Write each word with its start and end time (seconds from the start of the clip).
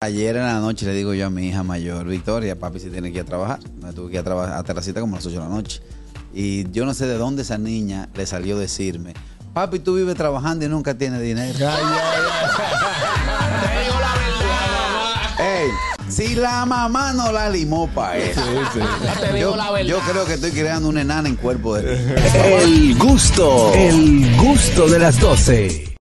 Ayer 0.00 0.36
en 0.36 0.44
la 0.44 0.60
noche 0.60 0.86
le 0.86 0.92
digo 0.92 1.12
yo 1.12 1.26
a 1.26 1.30
mi 1.30 1.48
hija 1.48 1.64
mayor, 1.64 2.06
Victoria, 2.06 2.56
papi 2.56 2.78
se 2.78 2.88
tiene 2.88 3.10
que 3.10 3.18
ir 3.18 3.22
a 3.22 3.26
trabajar. 3.26 3.58
Me 3.82 3.92
tuve 3.92 4.10
que 4.10 4.14
ir 4.14 4.20
a 4.20 4.22
trabajar 4.22 4.52
a 4.56 4.62
Terracita 4.62 5.00
como 5.00 5.16
a 5.16 5.18
las 5.18 5.26
8 5.26 5.34
de 5.34 5.42
la 5.42 5.48
noche. 5.48 5.82
Y 6.32 6.70
yo 6.70 6.86
no 6.86 6.94
sé 6.94 7.08
de 7.08 7.18
dónde 7.18 7.42
esa 7.42 7.58
niña 7.58 8.08
le 8.14 8.24
salió 8.24 8.58
a 8.58 8.60
decirme, 8.60 9.14
papi, 9.54 9.80
tú 9.80 9.96
vives 9.96 10.14
trabajando 10.14 10.64
y 10.64 10.68
nunca 10.68 10.94
tienes 10.96 11.20
dinero. 11.20 11.52
Te 11.52 11.64
digo 11.64 11.72
la 13.98 14.14
verdad. 14.20 15.40
Ey, 15.40 15.68
si 16.08 16.36
la 16.36 16.64
mamá 16.64 17.12
no 17.12 17.32
la 17.32 17.50
limó 17.50 17.88
para 17.88 18.18
eso. 18.18 18.40
Yo, 19.36 19.56
yo 19.82 19.98
creo 19.98 20.24
que 20.26 20.34
estoy 20.34 20.52
creando 20.52 20.88
una 20.90 21.00
enana 21.00 21.28
en 21.28 21.34
cuerpo 21.34 21.74
de 21.74 21.96
El 22.62 22.96
gusto, 22.96 23.74
el 23.74 24.36
gusto 24.36 24.86
de 24.86 25.00
las 25.00 25.18
12. 25.18 25.87